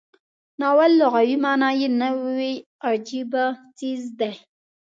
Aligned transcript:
ناول 0.59 0.91
لغوي 1.01 1.35
معنا 1.43 1.69
یې 1.79 1.87
نوی 2.01 2.53
او 2.59 2.65
عجیبه 2.89 3.45
څیز 3.77 4.03
دی. 4.19 4.33